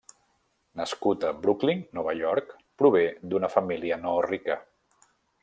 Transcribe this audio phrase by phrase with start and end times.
[0.79, 3.05] Nascut a Brooklyn, Nova York, prové
[3.35, 4.59] d'una família no rica.